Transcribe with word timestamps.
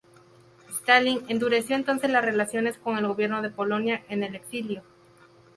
Stalin 0.77 1.21
endureció 1.27 1.75
entonces 1.75 2.09
las 2.09 2.25
relaciones 2.25 2.75
con 2.79 2.97
el 2.97 3.05
Gobierno 3.05 3.43
de 3.43 3.51
Polonia 3.51 4.03
en 4.09 4.23
el 4.23 4.33
Exilio. 4.33 4.81